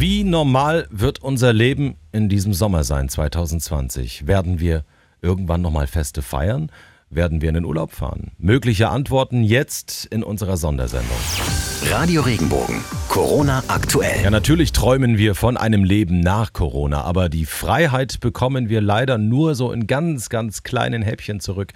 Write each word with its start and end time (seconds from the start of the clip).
Wie 0.00 0.24
normal 0.24 0.86
wird 0.90 1.18
unser 1.18 1.52
Leben 1.52 1.96
in 2.10 2.30
diesem 2.30 2.54
Sommer 2.54 2.84
sein, 2.84 3.10
2020? 3.10 4.26
Werden 4.26 4.58
wir 4.58 4.86
irgendwann 5.20 5.60
nochmal 5.60 5.86
Feste 5.86 6.22
feiern? 6.22 6.72
Werden 7.10 7.42
wir 7.42 7.50
in 7.50 7.56
den 7.56 7.66
Urlaub 7.66 7.92
fahren? 7.92 8.30
Mögliche 8.38 8.88
Antworten 8.88 9.44
jetzt 9.44 10.06
in 10.06 10.22
unserer 10.22 10.56
Sondersendung. 10.56 11.18
Radio 11.90 12.22
Regenbogen. 12.22 12.82
Corona 13.10 13.62
aktuell. 13.68 14.22
Ja, 14.24 14.30
natürlich 14.30 14.72
träumen 14.72 15.18
wir 15.18 15.34
von 15.34 15.58
einem 15.58 15.84
Leben 15.84 16.20
nach 16.20 16.54
Corona, 16.54 17.02
aber 17.02 17.28
die 17.28 17.44
Freiheit 17.44 18.20
bekommen 18.20 18.70
wir 18.70 18.80
leider 18.80 19.18
nur 19.18 19.54
so 19.54 19.70
in 19.70 19.86
ganz, 19.86 20.30
ganz 20.30 20.62
kleinen 20.62 21.02
Häppchen 21.02 21.40
zurück. 21.40 21.74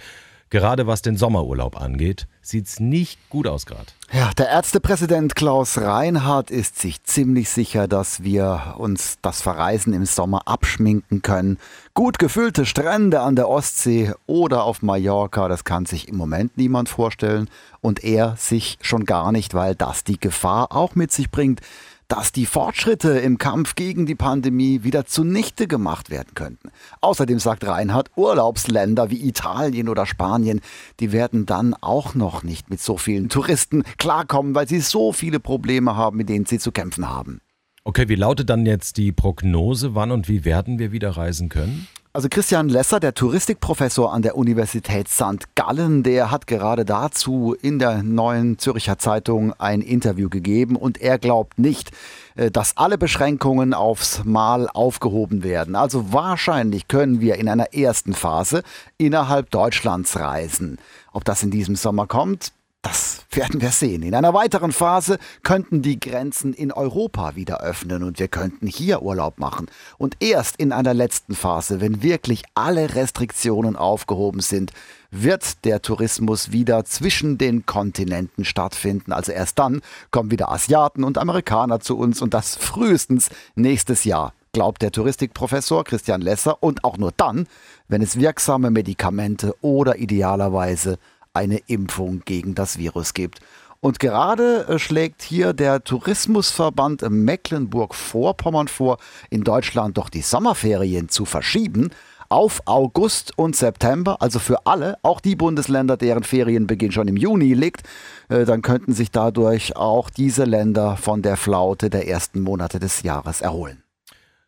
Gerade 0.51 0.85
was 0.85 1.01
den 1.01 1.17
Sommerurlaub 1.17 1.81
angeht, 1.81 2.27
sieht 2.41 2.67
es 2.67 2.79
nicht 2.79 3.19
gut 3.29 3.47
aus 3.47 3.65
gerade. 3.65 3.87
Ja, 4.13 4.29
der 4.37 4.49
Ärztepräsident 4.49 5.35
Klaus 5.35 5.79
Reinhardt 5.79 6.51
ist 6.51 6.79
sich 6.79 7.03
ziemlich 7.03 7.49
sicher, 7.49 7.87
dass 7.87 8.21
wir 8.21 8.75
uns 8.77 9.17
das 9.23 9.41
Verreisen 9.41 9.93
im 9.93 10.05
Sommer 10.05 10.47
abschminken 10.47 11.23
können. 11.23 11.57
Gut 11.95 12.19
gefüllte 12.19 12.67
Strände 12.67 13.21
an 13.21 13.35
der 13.35 13.49
Ostsee 13.49 14.13
oder 14.27 14.63
auf 14.63 14.83
Mallorca, 14.83 15.47
das 15.47 15.63
kann 15.63 15.87
sich 15.87 16.07
im 16.07 16.17
Moment 16.17 16.57
niemand 16.57 16.89
vorstellen. 16.89 17.49
Und 17.81 18.03
er 18.03 18.35
sich 18.37 18.77
schon 18.81 19.05
gar 19.05 19.31
nicht, 19.31 19.55
weil 19.55 19.73
das 19.73 20.03
die 20.03 20.19
Gefahr 20.19 20.71
auch 20.71 20.93
mit 20.93 21.11
sich 21.11 21.31
bringt, 21.31 21.61
dass 22.07 22.31
die 22.31 22.45
Fortschritte 22.45 23.09
im 23.19 23.37
Kampf 23.37 23.75
gegen 23.75 24.05
die 24.05 24.15
Pandemie 24.15 24.83
wieder 24.83 25.05
zunichte 25.05 25.67
gemacht 25.67 26.09
werden 26.09 26.33
könnten. 26.35 26.69
Außerdem 27.01 27.39
sagt 27.39 27.65
Reinhard, 27.65 28.11
Urlaubsländer 28.15 29.09
wie 29.09 29.27
Italien 29.27 29.89
oder 29.89 30.05
Spanien, 30.05 30.61
die 30.99 31.11
werden 31.11 31.45
dann 31.45 31.73
auch 31.73 32.15
noch 32.15 32.43
nicht 32.43 32.69
mit 32.69 32.81
so 32.81 32.97
vielen 32.97 33.29
Touristen 33.29 33.83
klarkommen, 33.97 34.55
weil 34.55 34.67
sie 34.67 34.79
so 34.79 35.11
viele 35.11 35.39
Probleme 35.39 35.95
haben, 35.95 36.17
mit 36.17 36.29
denen 36.29 36.45
sie 36.45 36.59
zu 36.59 36.71
kämpfen 36.71 37.09
haben. 37.09 37.41
Okay, 37.83 38.09
wie 38.09 38.15
lautet 38.15 38.49
dann 38.49 38.65
jetzt 38.65 38.97
die 38.97 39.11
Prognose? 39.11 39.93
Wann 39.93 40.11
und 40.11 40.27
wie 40.27 40.43
werden 40.43 40.79
wir 40.79 40.91
wieder 40.91 41.11
reisen 41.11 41.49
können? 41.49 41.87
Also 42.15 42.29
Christian 42.29 42.69
Lesser, 42.69 43.01
der 43.01 43.13
Touristikprofessor 43.13 44.13
an 44.13 44.21
der 44.21 44.37
Universität 44.37 45.09
St. 45.09 45.53
Gallen, 45.55 46.01
der 46.01 46.31
hat 46.31 46.47
gerade 46.47 46.85
dazu 46.85 47.53
in 47.61 47.77
der 47.77 48.03
neuen 48.03 48.57
Zürcher 48.57 48.97
Zeitung 48.97 49.51
ein 49.59 49.81
Interview 49.81 50.29
gegeben 50.29 50.77
und 50.77 51.01
er 51.01 51.19
glaubt 51.19 51.59
nicht, 51.59 51.91
äh, 52.35 52.49
dass 52.51 52.77
alle 52.77 52.97
Beschränkungen 52.97 53.73
aufs 53.73 54.23
Mal 54.23 54.69
aufgehoben 54.69 55.43
werden. 55.43 55.75
Also 55.75 56.13
wahrscheinlich 56.13 56.87
können 56.87 57.19
wir 57.19 57.35
in 57.35 57.49
einer 57.49 57.73
ersten 57.73 58.13
Phase 58.13 58.63
innerhalb 58.97 59.51
Deutschlands 59.51 60.17
reisen. 60.17 60.77
Ob 61.11 61.25
das 61.25 61.43
in 61.43 61.51
diesem 61.51 61.75
Sommer 61.75 62.07
kommt, 62.07 62.53
das 62.85 63.25
werden 63.31 63.61
wir 63.61 63.71
sehen. 63.71 64.03
In 64.03 64.13
einer 64.13 64.35
weiteren 64.35 64.71
Phase 64.71 65.17
könnten 65.41 65.81
die 65.81 65.99
Grenzen 65.99 66.53
in 66.53 66.71
Europa 66.71 67.35
wieder 67.35 67.61
öffnen 67.61 68.03
und 68.03 68.19
wir 68.19 68.27
könnten 68.27 68.67
hier 68.67 69.01
Urlaub 69.01 69.39
machen. 69.39 69.65
Und 69.97 70.17
erst 70.19 70.57
in 70.57 70.71
einer 70.71 70.93
letzten 70.93 71.33
Phase, 71.33 71.81
wenn 71.81 72.03
wirklich 72.03 72.43
alle 72.53 72.93
Restriktionen 72.93 73.75
aufgehoben 73.75 74.39
sind, 74.39 74.71
wird 75.09 75.65
der 75.65 75.81
Tourismus 75.81 76.51
wieder 76.51 76.85
zwischen 76.85 77.39
den 77.39 77.65
Kontinenten 77.65 78.45
stattfinden. 78.45 79.13
Also 79.13 79.31
erst 79.31 79.57
dann 79.57 79.81
kommen 80.11 80.29
wieder 80.29 80.51
Asiaten 80.51 81.03
und 81.03 81.17
Amerikaner 81.17 81.79
zu 81.79 81.97
uns 81.97 82.21
und 82.21 82.35
das 82.35 82.55
frühestens 82.55 83.29
nächstes 83.55 84.03
Jahr 84.03 84.33
glaubt 84.53 84.83
der 84.83 84.91
Touristikprofessor 84.91 85.85
Christian 85.85 86.21
Lesser 86.21 86.61
und 86.61 86.83
auch 86.83 86.97
nur 86.97 87.11
dann, 87.17 87.47
wenn 87.87 88.03
es 88.03 88.19
wirksame 88.19 88.69
Medikamente 88.69 89.55
oder 89.61 89.97
idealerweise 89.97 90.99
eine 91.35 91.57
Impfung 91.67 92.21
gegen 92.25 92.55
das 92.55 92.77
Virus 92.77 93.13
gibt. 93.13 93.39
Und 93.79 93.99
gerade 93.99 94.67
äh, 94.67 94.79
schlägt 94.79 95.21
hier 95.21 95.53
der 95.53 95.83
Tourismusverband 95.83 97.07
Mecklenburg-Vorpommern 97.07 98.67
vor, 98.67 98.97
in 99.29 99.43
Deutschland 99.43 99.97
doch 99.97 100.09
die 100.09 100.21
Sommerferien 100.21 101.09
zu 101.09 101.25
verschieben 101.25 101.91
auf 102.29 102.61
August 102.65 103.37
und 103.37 103.55
September, 103.55 104.21
also 104.21 104.39
für 104.39 104.65
alle, 104.65 104.97
auch 105.03 105.21
die 105.21 105.35
Bundesländer, 105.35 105.97
deren 105.97 106.23
Ferienbeginn 106.23 106.91
schon 106.91 107.07
im 107.07 107.17
Juni 107.17 107.53
liegt, 107.53 107.83
äh, 108.29 108.45
dann 108.45 108.61
könnten 108.61 108.93
sich 108.93 109.11
dadurch 109.11 109.75
auch 109.75 110.09
diese 110.09 110.45
Länder 110.45 110.97
von 110.97 111.21
der 111.21 111.37
Flaute 111.37 111.89
der 111.89 112.07
ersten 112.07 112.41
Monate 112.41 112.79
des 112.79 113.03
Jahres 113.03 113.41
erholen. 113.41 113.84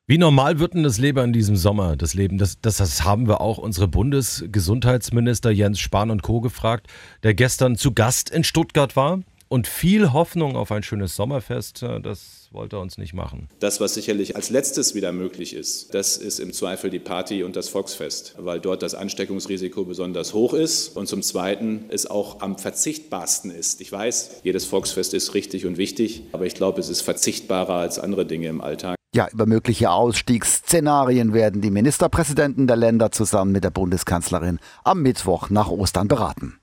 Wie 0.10 0.18
normal 0.18 0.60
wird 0.60 0.74
denn 0.74 0.84
das 0.84 1.00
Leben 1.00 1.22
in 1.22 1.34
diesem 1.34 1.58
Sommer, 1.58 1.98
das 1.98 2.14
Leben? 2.14 2.38
Das, 2.38 2.62
das, 2.62 2.78
das 2.78 3.04
haben 3.04 3.28
wir 3.28 3.42
auch 3.42 3.58
unsere 3.58 3.90
Bundesgesundheitsminister 3.90 5.52
Jens 5.52 5.82
Spahn 5.82 6.12
und 6.12 6.24
Co. 6.24 6.40
gefragt, 6.40 6.88
der 7.24 7.34
gestern 7.34 7.76
zu 7.76 7.92
Gast 7.92 8.30
in 8.30 8.46
Stuttgart 8.46 8.96
war 8.96 9.20
und 9.50 9.68
viel 9.68 10.14
Hoffnung 10.14 10.56
auf 10.56 10.72
ein 10.72 10.82
schönes 10.82 11.14
Sommerfest, 11.18 11.84
äh, 11.84 12.00
das 12.00 12.48
wollte 12.52 12.78
er 12.78 12.80
uns 12.80 12.98
nicht 12.98 13.14
machen. 13.14 13.50
Das, 13.60 13.82
was 13.82 13.96
sicherlich 13.96 14.38
als 14.38 14.50
letztes 14.50 14.96
wieder 14.96 15.12
möglich 15.12 15.54
ist, 15.54 15.94
das 15.94 16.16
ist 16.16 16.40
im 16.40 16.54
Zweifel 16.54 16.90
die 16.90 17.00
Party 17.00 17.44
und 17.44 17.58
das 17.58 17.68
Volksfest, 17.68 18.36
weil 18.38 18.62
dort 18.62 18.84
das 18.84 18.96
Ansteckungsrisiko 18.96 19.84
besonders 19.84 20.34
hoch 20.34 20.54
ist 20.54 20.96
und 20.96 21.08
zum 21.08 21.22
Zweiten 21.22 21.84
es 21.90 22.10
auch 22.10 22.40
am 22.40 22.58
verzichtbarsten 22.58 23.52
ist. 23.52 23.82
Ich 23.82 23.92
weiß, 23.92 24.40
jedes 24.46 24.64
Volksfest 24.64 25.14
ist 25.14 25.34
richtig 25.34 25.66
und 25.66 25.78
wichtig, 25.78 26.24
aber 26.32 26.46
ich 26.46 26.54
glaube, 26.54 26.80
es 26.80 26.88
ist 26.88 27.02
verzichtbarer 27.02 27.74
als 27.74 28.00
andere 28.00 28.26
Dinge 28.26 28.48
im 28.48 28.62
Alltag. 28.62 28.97
Ja, 29.18 29.28
über 29.34 29.48
mögliche 29.48 29.90
Ausstiegsszenarien 29.90 31.34
werden 31.34 31.60
die 31.60 31.72
Ministerpräsidenten 31.72 32.68
der 32.68 32.76
Länder 32.76 33.12
zusammen 33.12 33.52
mit 33.52 33.64
der 33.64 33.72
Bundeskanzlerin 33.72 34.60
am 34.84 35.02
Mittwoch 35.02 35.50
nach 35.50 35.70
Ostern 35.70 36.08
beraten. 36.08 36.60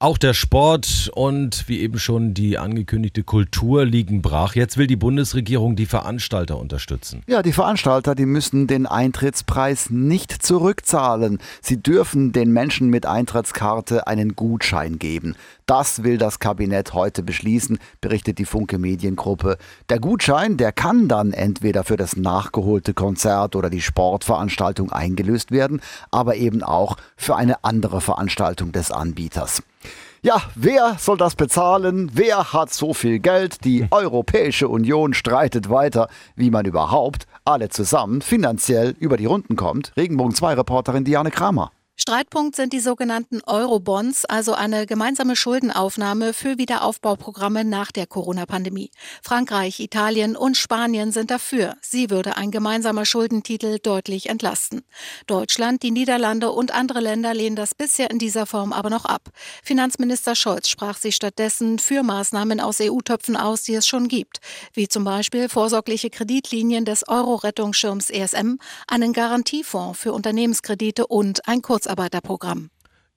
Auch 0.00 0.16
der 0.16 0.32
Sport 0.32 1.10
und 1.16 1.68
wie 1.68 1.80
eben 1.80 1.98
schon 1.98 2.32
die 2.32 2.56
angekündigte 2.56 3.24
Kultur 3.24 3.84
liegen 3.84 4.22
brach. 4.22 4.54
Jetzt 4.54 4.76
will 4.76 4.86
die 4.86 4.94
Bundesregierung 4.94 5.74
die 5.74 5.86
Veranstalter 5.86 6.56
unterstützen. 6.56 7.24
Ja, 7.26 7.42
die 7.42 7.52
Veranstalter, 7.52 8.14
die 8.14 8.24
müssen 8.24 8.68
den 8.68 8.86
Eintrittspreis 8.86 9.90
nicht 9.90 10.30
zurückzahlen. 10.40 11.40
Sie 11.60 11.82
dürfen 11.82 12.30
den 12.30 12.52
Menschen 12.52 12.90
mit 12.90 13.06
Eintrittskarte 13.06 14.06
einen 14.06 14.36
Gutschein 14.36 15.00
geben. 15.00 15.34
Das 15.66 16.04
will 16.04 16.16
das 16.16 16.38
Kabinett 16.38 16.94
heute 16.94 17.24
beschließen, 17.24 17.80
berichtet 18.00 18.38
die 18.38 18.44
Funke 18.44 18.78
Mediengruppe. 18.78 19.58
Der 19.88 19.98
Gutschein, 19.98 20.58
der 20.58 20.70
kann 20.70 21.08
dann 21.08 21.32
entweder 21.32 21.82
für 21.82 21.96
das 21.96 22.16
nachgeholte 22.16 22.94
Konzert 22.94 23.56
oder 23.56 23.68
die 23.68 23.82
Sportveranstaltung 23.82 24.92
eingelöst 24.92 25.50
werden, 25.50 25.80
aber 26.12 26.36
eben 26.36 26.62
auch 26.62 26.96
für 27.16 27.34
eine 27.34 27.64
andere 27.64 28.00
Veranstaltung 28.00 28.70
des 28.70 28.92
Anbieters. 28.92 29.64
Ja, 30.20 30.42
wer 30.56 30.96
soll 30.98 31.16
das 31.16 31.36
bezahlen? 31.36 32.10
Wer 32.12 32.52
hat 32.52 32.72
so 32.72 32.92
viel 32.92 33.20
Geld? 33.20 33.64
Die 33.64 33.82
hm. 33.82 33.88
Europäische 33.92 34.68
Union 34.68 35.14
streitet 35.14 35.70
weiter, 35.70 36.08
wie 36.34 36.50
man 36.50 36.66
überhaupt 36.66 37.26
alle 37.44 37.68
zusammen 37.68 38.20
finanziell 38.20 38.96
über 38.98 39.16
die 39.16 39.26
Runden 39.26 39.54
kommt. 39.54 39.92
Regenbogen 39.96 40.34
2 40.34 40.54
Reporterin 40.54 41.04
Diane 41.04 41.30
Kramer. 41.30 41.70
Streitpunkt 42.00 42.54
sind 42.54 42.72
die 42.72 42.78
sogenannten 42.78 43.40
Eurobonds, 43.44 44.24
also 44.24 44.54
eine 44.54 44.86
gemeinsame 44.86 45.34
Schuldenaufnahme 45.34 46.32
für 46.32 46.56
Wiederaufbauprogramme 46.56 47.64
nach 47.64 47.90
der 47.90 48.06
Corona-Pandemie. 48.06 48.92
Frankreich, 49.20 49.80
Italien 49.80 50.36
und 50.36 50.56
Spanien 50.56 51.10
sind 51.10 51.32
dafür. 51.32 51.74
Sie 51.82 52.08
würde 52.08 52.36
ein 52.36 52.52
gemeinsamer 52.52 53.04
Schuldentitel 53.04 53.80
deutlich 53.80 54.28
entlasten. 54.28 54.82
Deutschland, 55.26 55.82
die 55.82 55.90
Niederlande 55.90 56.52
und 56.52 56.72
andere 56.72 57.00
Länder 57.00 57.34
lehnen 57.34 57.56
das 57.56 57.74
bisher 57.74 58.12
in 58.12 58.20
dieser 58.20 58.46
Form 58.46 58.72
aber 58.72 58.90
noch 58.90 59.04
ab. 59.04 59.30
Finanzminister 59.64 60.36
Scholz 60.36 60.68
sprach 60.68 60.98
sich 60.98 61.16
stattdessen 61.16 61.80
für 61.80 62.04
Maßnahmen 62.04 62.60
aus 62.60 62.80
EU-Töpfen 62.80 63.36
aus, 63.36 63.64
die 63.64 63.74
es 63.74 63.88
schon 63.88 64.06
gibt, 64.06 64.38
wie 64.72 64.86
zum 64.86 65.02
Beispiel 65.02 65.48
vorsorgliche 65.48 66.10
Kreditlinien 66.10 66.84
des 66.84 67.08
Euro-Rettungsschirms 67.08 68.08
ESM, 68.10 68.58
einen 68.86 69.12
Garantiefonds 69.12 69.98
für 69.98 70.12
Unternehmenskredite 70.12 71.08
und 71.08 71.48
ein 71.48 71.60
Kurz 71.60 71.87
Kurzarbeiterprogramm. 71.88 72.68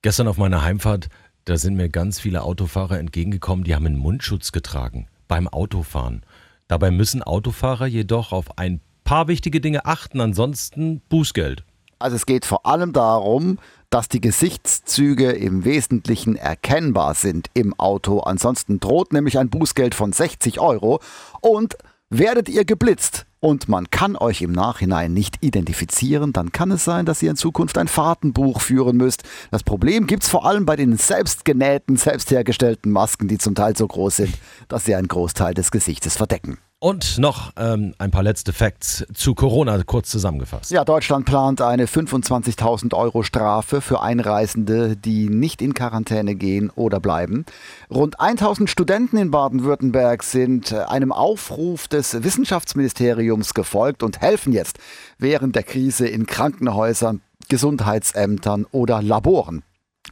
Gestern 0.01 0.29
auf 0.29 0.37
meiner 0.37 0.63
Heimfahrt, 0.63 1.09
da 1.43 1.57
sind 1.57 1.75
mir 1.75 1.89
ganz 1.89 2.21
viele 2.21 2.43
Autofahrer 2.43 2.99
entgegengekommen, 2.99 3.65
die 3.65 3.75
haben 3.75 3.85
einen 3.85 3.97
Mundschutz 3.97 4.53
getragen 4.53 5.07
beim 5.27 5.49
Autofahren. 5.49 6.23
Dabei 6.69 6.89
müssen 6.89 7.21
Autofahrer 7.21 7.85
jedoch 7.85 8.31
auf 8.31 8.57
ein 8.57 8.79
paar 9.03 9.27
wichtige 9.27 9.59
Dinge 9.59 9.85
achten, 9.85 10.21
ansonsten 10.21 11.01
Bußgeld. 11.09 11.65
Also 11.99 12.15
es 12.15 12.25
geht 12.25 12.45
vor 12.45 12.65
allem 12.65 12.93
darum, 12.93 13.59
dass 13.89 14.07
die 14.07 14.21
Gesichtszüge 14.21 15.31
im 15.31 15.65
Wesentlichen 15.65 16.37
erkennbar 16.37 17.13
sind 17.13 17.49
im 17.53 17.77
Auto. 17.77 18.21
Ansonsten 18.21 18.79
droht 18.79 19.11
nämlich 19.11 19.37
ein 19.37 19.49
Bußgeld 19.49 19.95
von 19.95 20.13
60 20.13 20.61
Euro. 20.61 21.01
Und 21.41 21.75
werdet 22.09 22.47
ihr 22.47 22.63
geblitzt, 22.63 23.25
und 23.41 23.67
man 23.67 23.89
kann 23.89 24.15
euch 24.15 24.41
im 24.41 24.53
Nachhinein 24.53 25.13
nicht 25.13 25.43
identifizieren, 25.43 26.31
dann 26.31 26.51
kann 26.51 26.71
es 26.71 26.85
sein, 26.85 27.05
dass 27.05 27.21
ihr 27.21 27.31
in 27.31 27.35
Zukunft 27.35 27.77
ein 27.77 27.87
Fahrtenbuch 27.89 28.61
führen 28.61 28.95
müsst. 28.95 29.23
Das 29.49 29.63
Problem 29.63 30.07
gibt 30.07 30.23
es 30.23 30.29
vor 30.29 30.45
allem 30.45 30.65
bei 30.65 30.75
den 30.75 30.95
selbstgenähten, 30.95 31.97
selbst 31.97 32.31
hergestellten 32.31 32.91
Masken, 32.91 33.27
die 33.27 33.39
zum 33.39 33.55
Teil 33.55 33.75
so 33.75 33.87
groß 33.87 34.17
sind, 34.17 34.37
dass 34.69 34.85
sie 34.85 34.95
einen 34.95 35.07
Großteil 35.07 35.53
des 35.53 35.71
Gesichtes 35.71 36.15
verdecken. 36.15 36.59
Und 36.83 37.19
noch 37.19 37.51
ähm, 37.57 37.93
ein 37.99 38.09
paar 38.09 38.23
letzte 38.23 38.53
Facts 38.53 39.05
zu 39.13 39.35
Corona 39.35 39.83
kurz 39.83 40.09
zusammengefasst. 40.09 40.71
Ja, 40.71 40.83
Deutschland 40.83 41.27
plant 41.27 41.61
eine 41.61 41.85
25.000 41.85 42.95
Euro 42.95 43.21
Strafe 43.21 43.81
für 43.81 44.01
Einreisende, 44.01 44.97
die 44.97 45.29
nicht 45.29 45.61
in 45.61 45.75
Quarantäne 45.75 46.33
gehen 46.33 46.71
oder 46.71 46.99
bleiben. 46.99 47.45
Rund 47.91 48.19
1000 48.19 48.67
Studenten 48.67 49.17
in 49.17 49.29
Baden-Württemberg 49.29 50.23
sind 50.23 50.71
äh, 50.71 50.79
einem 50.79 51.11
Aufruf 51.11 51.87
des 51.87 52.23
Wissenschaftsministeriums 52.23 53.53
gefolgt 53.53 54.01
und 54.01 54.19
helfen 54.19 54.51
jetzt 54.51 54.79
während 55.19 55.55
der 55.55 55.63
Krise 55.63 56.07
in 56.07 56.25
Krankenhäusern, 56.25 57.21
Gesundheitsämtern 57.47 58.65
oder 58.71 59.03
Laboren. 59.03 59.61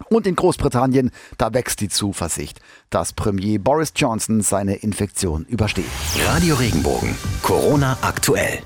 Und 0.09 0.25
in 0.27 0.35
Großbritannien, 0.35 1.11
da 1.37 1.53
wächst 1.53 1.81
die 1.81 1.89
Zuversicht, 1.89 2.59
dass 2.89 3.13
Premier 3.13 3.59
Boris 3.59 3.93
Johnson 3.95 4.41
seine 4.41 4.75
Infektion 4.75 5.45
übersteht. 5.45 5.85
Radio 6.25 6.55
Regenbogen, 6.55 7.15
Corona 7.41 7.97
aktuell. 8.01 8.59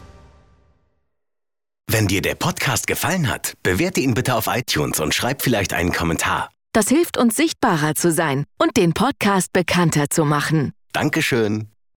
Wenn 1.88 2.08
dir 2.08 2.22
der 2.22 2.36
Podcast 2.36 2.88
gefallen 2.88 3.30
hat, 3.30 3.54
bewerte 3.62 4.00
ihn 4.00 4.14
bitte 4.14 4.36
auf 4.36 4.48
iTunes 4.48 5.00
und 5.00 5.14
schreib 5.14 5.42
vielleicht 5.42 5.74
einen 5.74 5.92
Kommentar. 5.92 6.50
Das 6.72 6.88
hilft 6.88 7.18
uns 7.18 7.36
sichtbarer 7.36 7.94
zu 7.94 8.12
sein 8.12 8.46
und 8.58 8.78
den 8.78 8.94
Podcast 8.94 9.54
bekannter 9.54 10.10
zu 10.10 10.26
machen. 10.26 10.74
Dankeschön. 10.92 11.73